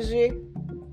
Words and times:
Hoje, 0.00 0.32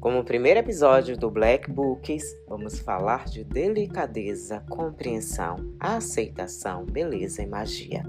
como 0.01 0.21
primeiro 0.21 0.59
episódio 0.59 1.17
do 1.17 1.31
Black 1.31 1.71
Books, 1.71 2.25
vamos 2.45 2.77
falar 2.77 3.23
de 3.23 3.41
delicadeza, 3.41 4.59
compreensão, 4.69 5.55
aceitação, 5.79 6.83
beleza 6.83 7.41
e 7.41 7.47
magia. 7.47 8.03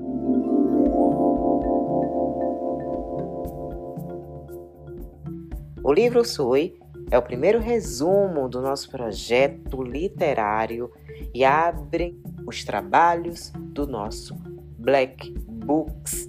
O 5.84 5.92
livro 5.92 6.24
Sui 6.24 6.74
é 7.12 7.16
o 7.16 7.22
primeiro 7.22 7.60
resumo 7.60 8.48
do 8.48 8.60
nosso 8.60 8.90
projeto 8.90 9.80
literário 9.80 10.90
e 11.32 11.44
abre 11.44 12.20
os 12.44 12.64
trabalhos 12.64 13.52
do 13.56 13.86
nosso 13.86 14.34
Black 14.76 15.30
Books, 15.48 16.28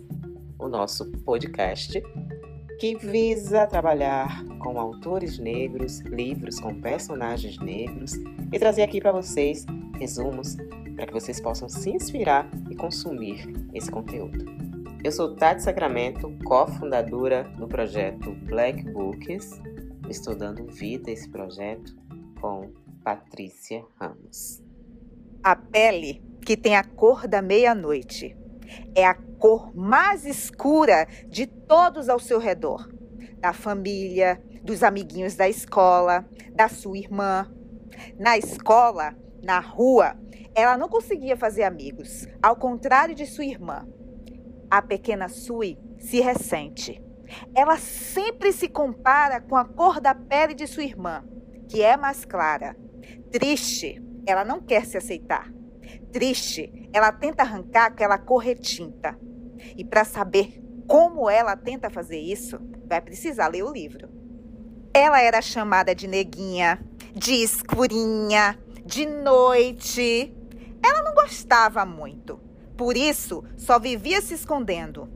o 0.59 0.67
nosso 0.67 1.09
podcast 1.25 2.03
que 2.79 2.95
visa 2.95 3.67
trabalhar 3.67 4.45
com 4.57 4.79
autores 4.79 5.37
negros, 5.37 5.99
livros 5.99 6.61
com 6.61 6.73
personagens 6.79 7.59
negros 7.59 8.13
e 8.53 8.57
trazer 8.57 8.83
aqui 8.83 9.01
para 9.01 9.11
vocês 9.11 9.65
resumos 9.99 10.55
para 10.95 11.05
que 11.05 11.13
vocês 11.13 11.41
possam 11.41 11.67
se 11.67 11.89
inspirar 11.89 12.49
e 12.69 12.75
consumir 12.75 13.53
esse 13.73 13.91
conteúdo. 13.91 14.45
Eu 15.03 15.11
sou 15.11 15.35
Tati 15.35 15.61
Sacramento, 15.61 16.33
cofundadora 16.45 17.43
do 17.57 17.67
projeto 17.67 18.31
Black 18.45 18.81
Books. 18.91 19.61
Estou 20.09 20.33
dando 20.33 20.65
vida 20.65 21.09
a 21.09 21.13
esse 21.13 21.29
projeto 21.29 21.97
com 22.39 22.71
Patrícia 23.03 23.83
Ramos. 23.99 24.63
A 25.43 25.53
pele 25.53 26.21
que 26.41 26.55
tem 26.55 26.77
a 26.77 26.83
cor 26.83 27.27
da 27.27 27.41
meia-noite 27.41 28.38
é 28.95 29.05
a 29.05 29.13
cor 29.13 29.75
mais 29.75 30.25
escura 30.25 31.07
de 31.27 31.47
todos 31.47 32.09
ao 32.09 32.19
seu 32.19 32.39
redor. 32.39 32.87
Da 33.39 33.53
família, 33.53 34.41
dos 34.63 34.83
amiguinhos 34.83 35.35
da 35.35 35.47
escola, 35.47 36.25
da 36.53 36.67
sua 36.67 36.97
irmã. 36.97 37.49
Na 38.17 38.37
escola, 38.37 39.15
na 39.41 39.59
rua, 39.59 40.17
ela 40.53 40.77
não 40.77 40.89
conseguia 40.89 41.37
fazer 41.37 41.63
amigos, 41.63 42.27
ao 42.41 42.55
contrário 42.55 43.15
de 43.15 43.25
sua 43.25 43.45
irmã. 43.45 43.87
A 44.69 44.81
pequena 44.81 45.27
Sui 45.29 45.77
se 45.97 46.19
ressente. 46.19 47.01
Ela 47.55 47.77
sempre 47.77 48.51
se 48.51 48.67
compara 48.67 49.39
com 49.39 49.55
a 49.55 49.65
cor 49.65 50.01
da 50.01 50.13
pele 50.15 50.53
de 50.53 50.67
sua 50.67 50.83
irmã, 50.83 51.23
que 51.67 51.81
é 51.81 51.95
mais 51.95 52.25
clara. 52.25 52.75
Triste, 53.31 54.01
ela 54.25 54.43
não 54.43 54.61
quer 54.61 54.85
se 54.85 54.97
aceitar. 54.97 55.51
Triste, 56.11 56.89
ela 56.91 57.11
tenta 57.11 57.43
arrancar 57.43 57.85
aquela 57.85 58.17
cor 58.17 58.39
retinta. 58.39 59.17
E 59.77 59.85
para 59.85 60.03
saber 60.03 60.59
como 60.87 61.29
ela 61.29 61.55
tenta 61.55 61.89
fazer 61.89 62.19
isso, 62.19 62.59
vai 62.87 62.99
precisar 62.99 63.47
ler 63.47 63.63
o 63.63 63.71
livro. 63.71 64.09
Ela 64.91 65.21
era 65.21 65.39
chamada 65.39 65.93
de 65.93 66.07
neguinha, 66.07 66.83
de 67.13 67.35
escurinha, 67.43 68.57
de 68.83 69.05
noite. 69.05 70.35
Ela 70.83 71.03
não 71.03 71.13
gostava 71.13 71.85
muito. 71.85 72.39
Por 72.75 72.97
isso, 72.97 73.43
só 73.55 73.77
vivia 73.77 74.19
se 74.19 74.33
escondendo. 74.33 75.07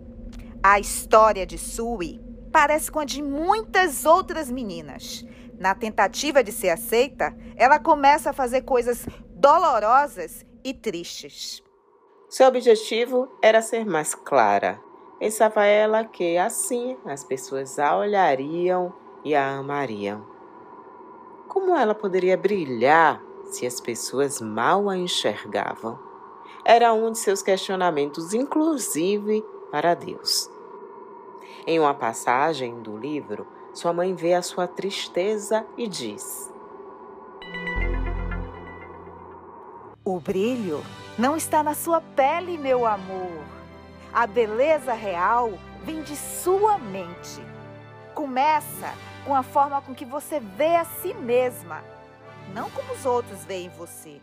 A 0.61 0.79
história 0.79 1.45
de 1.45 1.57
Sui 1.57 2.21
parece 2.51 2.91
com 2.91 2.99
a 2.99 3.05
de 3.05 3.23
muitas 3.23 4.05
outras 4.05 4.51
meninas. 4.51 5.25
Na 5.57 5.73
tentativa 5.73 6.43
de 6.43 6.51
ser 6.51 6.69
aceita, 6.69 7.35
ela 7.55 7.79
começa 7.79 8.29
a 8.29 8.33
fazer 8.33 8.61
coisas 8.61 9.07
dolorosas 9.33 10.45
e 10.63 10.73
tristes. 10.73 11.63
Seu 12.29 12.47
objetivo 12.47 13.27
era 13.41 13.61
ser 13.61 13.85
mais 13.85 14.15
clara. 14.15 14.79
Pensava 15.19 15.65
ela 15.65 16.03
que 16.05 16.37
assim 16.37 16.97
as 17.05 17.23
pessoas 17.23 17.77
a 17.77 17.97
olhariam 17.97 18.93
e 19.23 19.35
a 19.35 19.57
amariam. 19.57 20.25
Como 21.47 21.75
ela 21.75 21.93
poderia 21.93 22.35
brilhar 22.35 23.21
se 23.45 23.65
as 23.65 23.79
pessoas 23.79 24.41
mal 24.41 24.89
a 24.89 24.97
enxergavam? 24.97 25.99
Era 26.65 26.93
um 26.93 27.11
de 27.11 27.19
seus 27.19 27.41
questionamentos, 27.41 28.33
inclusive 28.33 29.43
para 29.69 29.93
Deus. 29.93 30.49
Em 31.65 31.79
uma 31.79 31.93
passagem 31.93 32.81
do 32.81 32.97
livro, 32.97 33.47
sua 33.73 33.93
mãe 33.93 34.13
vê 34.13 34.33
a 34.33 34.41
sua 34.41 34.67
tristeza 34.67 35.65
e 35.77 35.87
diz: 35.87 36.52
O 40.05 40.19
brilho 40.19 40.83
não 41.17 41.37
está 41.37 41.63
na 41.63 41.73
sua 41.73 42.01
pele, 42.01 42.57
meu 42.57 42.85
amor. 42.85 43.41
A 44.11 44.27
beleza 44.27 44.91
real 44.91 45.53
vem 45.85 46.01
de 46.01 46.17
sua 46.17 46.77
mente. 46.77 47.41
Começa 48.13 48.93
com 49.25 49.33
a 49.33 49.41
forma 49.41 49.81
com 49.81 49.95
que 49.95 50.03
você 50.03 50.41
vê 50.41 50.75
a 50.75 50.83
si 50.83 51.13
mesma, 51.13 51.81
não 52.53 52.69
como 52.71 52.91
os 52.91 53.05
outros 53.05 53.45
veem 53.45 53.69
você. 53.69 54.19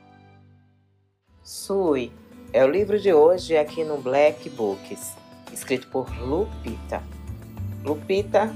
Sui 1.42 2.12
é 2.52 2.62
o 2.62 2.70
livro 2.70 3.00
de 3.00 3.14
hoje 3.14 3.56
aqui 3.56 3.82
no 3.82 3.96
Black 3.96 4.50
Books, 4.50 5.16
escrito 5.50 5.88
por 5.88 6.10
Lupita. 6.20 7.02
Lupita, 7.82 8.54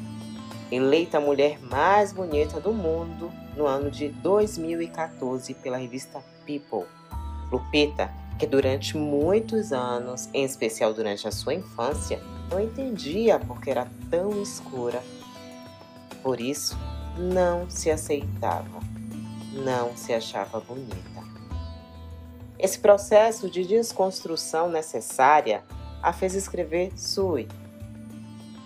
eleita 0.71 1.17
a 1.17 1.23
mulher 1.23 1.59
mais 1.59 2.13
bonita 2.13 2.61
do 2.61 2.75
mundo 2.75 3.33
no 3.57 3.67
ano 3.67 3.91
de 3.91 4.11
2014 4.11 5.55
pela 5.55 5.79
revista 5.79 6.23
People. 6.45 6.85
Lupita, 7.55 8.11
que 8.37 8.47
durante 8.49 8.97
muitos 8.97 9.73
anos, 9.73 10.29
em 10.35 10.45
especial 10.45 10.93
durante 10.93 11.29
a 11.29 11.31
sua 11.31 11.55
infância, 11.55 12.21
não 12.51 12.61
entendia 12.61 13.39
porque 13.39 13.71
era 13.71 13.87
tão 14.11 14.43
escura. 14.43 15.01
Por 16.21 16.41
isso, 16.41 16.77
não 17.17 17.71
se 17.71 17.93
aceitava, 17.93 18.81
não 19.53 19.97
se 19.97 20.13
achava 20.13 20.59
bonita. 20.59 21.23
Esse 22.59 22.79
processo 22.79 23.49
de 23.49 23.65
desconstrução 23.65 24.69
necessária 24.69 25.63
a 26.03 26.13
fez 26.13 26.35
escrever 26.35 26.93
Sui. 26.99 27.47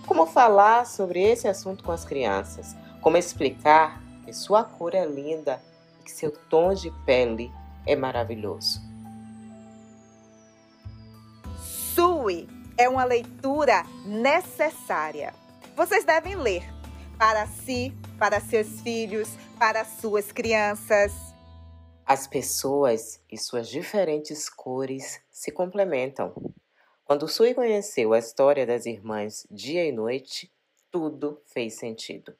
Como 0.06 0.24
falar 0.24 0.86
sobre 0.86 1.22
esse 1.22 1.46
assunto 1.46 1.84
com 1.84 1.92
as 1.92 2.06
crianças? 2.06 2.74
Como 3.02 3.18
explicar 3.18 4.00
que 4.24 4.32
sua 4.32 4.64
cor 4.64 4.94
é 4.94 5.04
linda 5.04 5.60
e 6.00 6.04
que 6.04 6.10
seu 6.10 6.30
tom 6.48 6.72
de 6.72 6.90
pele 7.04 7.52
é 7.88 7.96
maravilhoso. 7.96 8.80
Sui 11.94 12.46
é 12.76 12.86
uma 12.86 13.04
leitura 13.04 13.82
necessária. 14.04 15.34
Vocês 15.74 16.04
devem 16.04 16.36
ler 16.36 16.62
para 17.18 17.46
si, 17.46 17.92
para 18.18 18.40
seus 18.40 18.82
filhos, 18.82 19.28
para 19.58 19.84
suas 19.86 20.30
crianças. 20.30 21.12
As 22.04 22.26
pessoas 22.26 23.20
e 23.30 23.38
suas 23.38 23.68
diferentes 23.68 24.48
cores 24.50 25.20
se 25.30 25.50
complementam. 25.50 26.34
Quando 27.04 27.26
Sui 27.26 27.54
conheceu 27.54 28.12
a 28.12 28.18
história 28.18 28.66
das 28.66 28.84
irmãs 28.84 29.46
dia 29.50 29.84
e 29.84 29.92
noite, 29.92 30.52
tudo 30.90 31.40
fez 31.46 31.74
sentido. 31.74 32.36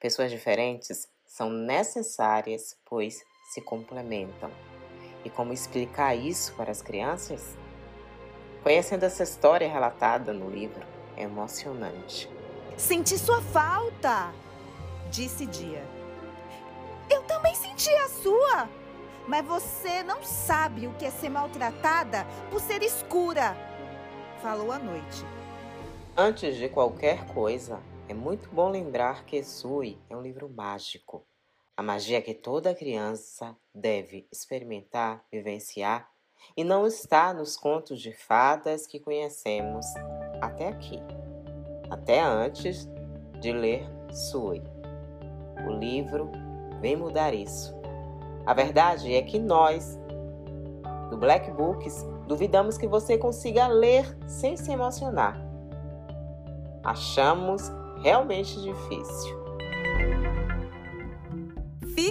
Pessoas 0.00 0.32
diferentes 0.32 1.08
são 1.24 1.48
necessárias, 1.48 2.76
pois 2.84 3.22
se 3.44 3.60
complementam. 3.60 4.50
E 5.24 5.30
como 5.30 5.52
explicar 5.52 6.14
isso 6.14 6.54
para 6.54 6.70
as 6.70 6.82
crianças? 6.82 7.56
Conhecendo 8.62 9.04
essa 9.04 9.22
história 9.22 9.68
relatada 9.68 10.32
no 10.32 10.50
livro, 10.50 10.84
é 11.16 11.22
emocionante. 11.22 12.28
Senti 12.76 13.16
sua 13.18 13.40
falta, 13.40 14.32
disse 15.10 15.46
Dia. 15.46 15.84
Eu 17.10 17.22
também 17.22 17.54
senti 17.54 17.90
a 17.90 18.08
sua. 18.08 18.68
Mas 19.26 19.44
você 19.46 20.02
não 20.02 20.22
sabe 20.22 20.86
o 20.86 20.92
que 20.94 21.06
é 21.06 21.10
ser 21.10 21.30
maltratada 21.30 22.26
por 22.50 22.60
ser 22.60 22.82
escura, 22.82 23.56
falou 24.42 24.70
a 24.70 24.78
noite. 24.78 25.24
Antes 26.14 26.56
de 26.56 26.68
qualquer 26.68 27.26
coisa, 27.28 27.80
é 28.06 28.12
muito 28.12 28.50
bom 28.50 28.68
lembrar 28.68 29.24
que 29.24 29.42
Sui 29.42 29.98
é 30.10 30.16
um 30.16 30.20
livro 30.20 30.48
mágico 30.50 31.26
a 31.76 31.82
magia 31.82 32.22
que 32.22 32.34
toda 32.34 32.74
criança 32.74 33.56
deve 33.74 34.28
experimentar, 34.30 35.24
vivenciar, 35.30 36.08
e 36.56 36.62
não 36.62 36.86
está 36.86 37.32
nos 37.32 37.56
contos 37.56 38.00
de 38.00 38.12
fadas 38.12 38.86
que 38.86 39.00
conhecemos 39.00 39.86
até 40.40 40.68
aqui, 40.68 41.00
até 41.90 42.20
antes 42.20 42.88
de 43.40 43.52
ler 43.52 43.84
Sui. 44.12 44.62
O 45.66 45.70
livro 45.70 46.30
vem 46.80 46.96
mudar 46.96 47.34
isso. 47.34 47.74
A 48.46 48.52
verdade 48.52 49.14
é 49.14 49.22
que 49.22 49.38
nós, 49.38 49.98
do 51.10 51.16
Black 51.16 51.50
Books, 51.50 52.06
duvidamos 52.28 52.78
que 52.78 52.86
você 52.86 53.18
consiga 53.18 53.66
ler 53.66 54.16
sem 54.28 54.56
se 54.56 54.70
emocionar. 54.70 55.40
Achamos 56.84 57.72
realmente 58.02 58.60
difícil. 58.60 59.43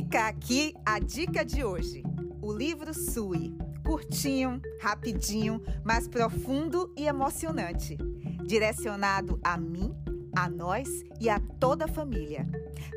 Fica 0.04 0.28
aqui 0.28 0.76
a 0.86 1.00
dica 1.00 1.46
de 1.46 1.64
hoje. 1.64 2.04
O 2.42 2.52
livro 2.52 2.94
Sui. 2.94 3.56
Curtinho, 3.86 4.62
rapidinho, 4.82 5.62
mas 5.84 6.10
profundo 6.10 6.92
e 6.96 7.08
emocionante. 7.08 7.98
Direcionado 8.46 9.40
a 9.42 9.58
mim, 9.58 9.96
a 10.36 10.50
nós 10.50 11.04
e 11.22 11.30
a 11.30 11.40
toda 11.40 11.86
a 11.86 11.88
família. 11.88 12.46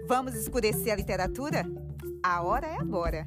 Vamos 0.08 0.34
escurecer 0.34 0.92
a 0.92 0.96
literatura? 0.96 1.64
A 2.22 2.42
hora 2.42 2.66
é 2.66 2.76
agora. 2.76 3.26